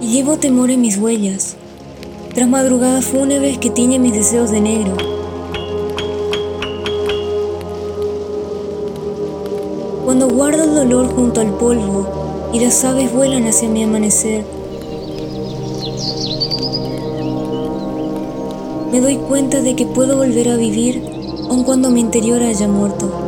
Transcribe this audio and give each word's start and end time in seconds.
y 0.00 0.06
llevo 0.08 0.38
temor 0.38 0.70
en 0.70 0.80
mis 0.80 0.98
huellas, 0.98 1.56
tras 2.34 2.48
madrugadas 2.48 3.04
fúnebres 3.04 3.58
que 3.58 3.70
tiñen 3.70 4.02
mis 4.02 4.12
deseos 4.12 4.50
de 4.50 4.60
negro. 4.60 4.96
Cuando 10.04 10.28
guardo 10.28 10.64
el 10.64 10.74
dolor 10.74 11.08
junto 11.08 11.40
al 11.40 11.52
polvo 11.54 12.50
y 12.52 12.60
las 12.60 12.84
aves 12.84 13.12
vuelan 13.12 13.46
hacia 13.46 13.68
mi 13.68 13.82
amanecer, 13.82 14.44
me 18.92 19.00
doy 19.00 19.16
cuenta 19.16 19.60
de 19.60 19.76
que 19.76 19.84
puedo 19.84 20.16
volver 20.16 20.48
a 20.48 20.56
vivir 20.56 21.02
aun 21.50 21.64
cuando 21.64 21.90
mi 21.90 22.00
interior 22.00 22.42
haya 22.42 22.68
muerto. 22.68 23.27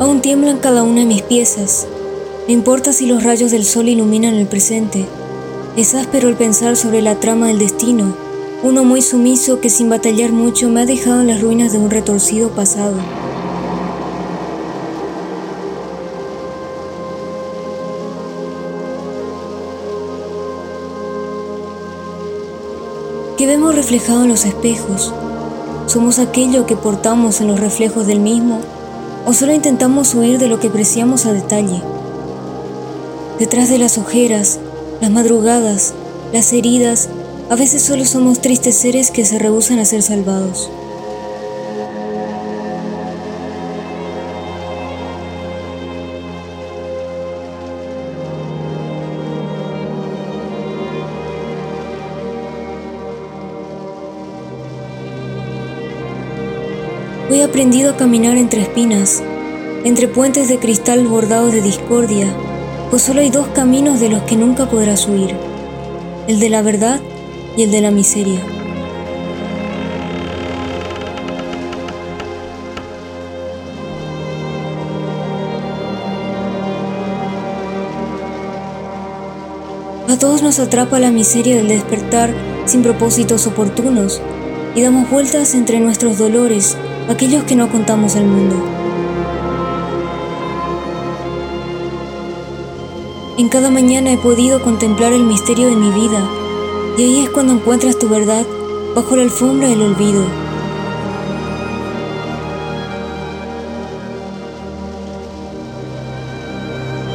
Aún 0.00 0.20
tiemblan 0.20 0.58
cada 0.58 0.82
una 0.82 1.00
de 1.00 1.06
mis 1.06 1.22
piezas. 1.22 1.86
No 2.48 2.52
importa 2.52 2.92
si 2.92 3.06
los 3.06 3.22
rayos 3.22 3.52
del 3.52 3.64
sol 3.64 3.88
iluminan 3.88 4.34
el 4.34 4.46
presente. 4.46 5.06
Es 5.76 5.94
áspero 5.94 6.28
el 6.28 6.36
pensar 6.36 6.76
sobre 6.76 7.00
la 7.00 7.20
trama 7.20 7.46
del 7.46 7.58
destino, 7.58 8.14
uno 8.64 8.82
muy 8.82 9.02
sumiso 9.02 9.60
que 9.60 9.68
sin 9.68 9.90
batallar 9.90 10.32
mucho 10.32 10.70
me 10.70 10.80
ha 10.80 10.86
dejado 10.86 11.20
en 11.20 11.26
las 11.26 11.42
ruinas 11.42 11.72
de 11.72 11.78
un 11.78 11.90
retorcido 11.90 12.48
pasado. 12.50 12.96
¿Qué 23.36 23.46
vemos 23.46 23.74
reflejado 23.74 24.22
en 24.22 24.30
los 24.30 24.46
espejos? 24.46 25.12
¿Somos 25.86 26.18
aquello 26.18 26.64
que 26.64 26.76
portamos 26.76 27.42
en 27.42 27.48
los 27.48 27.60
reflejos 27.60 28.06
del 28.06 28.20
mismo? 28.20 28.60
¿O 29.26 29.32
solo 29.32 29.54
intentamos 29.54 30.14
huir 30.14 30.38
de 30.38 30.48
lo 30.48 30.60
que 30.60 30.68
apreciamos 30.68 31.24
a 31.24 31.32
detalle? 31.32 31.80
Detrás 33.38 33.70
de 33.70 33.78
las 33.78 33.96
ojeras, 33.96 34.58
las 35.00 35.10
madrugadas, 35.10 35.94
las 36.32 36.52
heridas, 36.52 37.08
a 37.48 37.56
veces 37.56 37.82
solo 37.82 38.04
somos 38.04 38.40
tristes 38.40 38.76
seres 38.76 39.10
que 39.10 39.24
se 39.24 39.38
rehusan 39.38 39.78
a 39.78 39.86
ser 39.86 40.02
salvados. 40.02 40.70
Hoy 57.30 57.38
he 57.38 57.44
aprendido 57.44 57.90
a 57.90 57.96
caminar 57.96 58.36
entre 58.36 58.60
espinas, 58.60 59.22
entre 59.84 60.08
puentes 60.08 60.48
de 60.48 60.58
cristal 60.58 61.06
bordados 61.06 61.52
de 61.54 61.62
discordia, 61.62 62.26
pues 62.90 63.00
solo 63.00 63.20
hay 63.20 63.30
dos 63.30 63.46
caminos 63.48 63.98
de 63.98 64.10
los 64.10 64.22
que 64.24 64.36
nunca 64.36 64.68
podrás 64.68 65.08
huir, 65.08 65.34
el 66.28 66.38
de 66.38 66.50
la 66.50 66.60
verdad 66.60 67.00
y 67.56 67.62
el 67.62 67.70
de 67.70 67.80
la 67.80 67.90
miseria. 67.90 68.40
A 80.08 80.18
todos 80.18 80.42
nos 80.42 80.58
atrapa 80.58 81.00
la 81.00 81.10
miseria 81.10 81.56
del 81.56 81.68
despertar 81.68 82.34
sin 82.66 82.82
propósitos 82.82 83.46
oportunos 83.46 84.20
y 84.74 84.82
damos 84.82 85.08
vueltas 85.10 85.54
entre 85.54 85.80
nuestros 85.80 86.18
dolores, 86.18 86.76
aquellos 87.08 87.44
que 87.44 87.54
no 87.54 87.68
contamos 87.70 88.16
al 88.16 88.24
mundo. 88.24 88.56
En 93.36 93.48
cada 93.48 93.70
mañana 93.70 94.12
he 94.12 94.16
podido 94.16 94.62
contemplar 94.62 95.12
el 95.12 95.24
misterio 95.24 95.68
de 95.68 95.76
mi 95.76 95.90
vida 95.90 96.26
y 96.96 97.02
ahí 97.02 97.24
es 97.24 97.30
cuando 97.30 97.52
encuentras 97.52 97.98
tu 97.98 98.08
verdad 98.08 98.46
bajo 98.94 99.16
la 99.16 99.22
alfombra 99.22 99.68
del 99.68 99.82
olvido. 99.82 100.24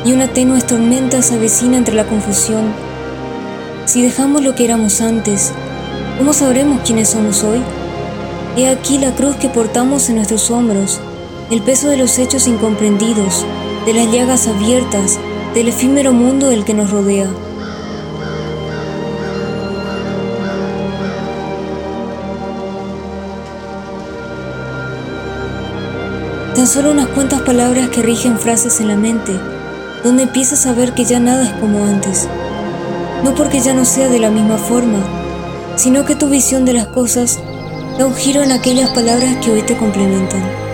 Y 0.05 0.11
una 0.11 0.27
tenue 0.27 0.61
tormenta 0.61 1.21
se 1.21 1.35
avecina 1.35 1.77
entre 1.77 1.95
la 1.95 2.05
confusión. 2.05 2.73
Si 3.85 4.01
dejamos 4.01 4.43
lo 4.43 4.55
que 4.55 4.65
éramos 4.65 5.01
antes, 5.01 5.51
¿cómo 6.17 6.33
sabremos 6.33 6.81
quiénes 6.83 7.09
somos 7.09 7.43
hoy? 7.43 7.61
He 8.59 8.67
aquí 8.67 8.97
la 8.97 9.15
cruz 9.15 9.37
que 9.37 9.47
portamos 9.47 10.09
en 10.09 10.17
nuestros 10.17 10.51
hombros, 10.51 10.99
el 11.49 11.61
peso 11.61 11.87
de 11.87 11.95
los 11.95 12.19
hechos 12.19 12.45
incomprendidos, 12.45 13.45
de 13.85 13.93
las 13.93 14.11
llagas 14.11 14.49
abiertas, 14.49 15.17
del 15.53 15.69
efímero 15.69 16.11
mundo 16.11 16.49
del 16.49 16.65
que 16.65 16.73
nos 16.73 16.91
rodea. 16.91 17.29
Tan 26.53 26.67
solo 26.67 26.91
unas 26.91 27.07
cuantas 27.07 27.41
palabras 27.43 27.87
que 27.87 28.01
rigen 28.01 28.37
frases 28.37 28.81
en 28.81 28.89
la 28.89 28.97
mente, 28.97 29.39
donde 30.03 30.23
empiezas 30.23 30.65
a 30.65 30.73
ver 30.73 30.93
que 30.93 31.05
ya 31.05 31.21
nada 31.21 31.45
es 31.45 31.53
como 31.61 31.85
antes. 31.85 32.27
No 33.23 33.35
porque 33.35 33.61
ya 33.61 33.73
no 33.73 33.85
sea 33.85 34.09
de 34.09 34.19
la 34.19 34.29
misma 34.29 34.57
forma, 34.57 34.99
sino 35.77 36.03
que 36.03 36.17
tu 36.17 36.27
visión 36.27 36.65
de 36.65 36.73
las 36.73 36.87
cosas 36.87 37.39
da 37.99 38.07
un 38.07 38.15
giro 38.15 38.41
en 38.41 38.53
aquellas 38.53 38.89
palabras 38.91 39.35
que 39.43 39.51
hoy 39.51 39.61
te 39.61 39.75
complementan. 39.75 40.68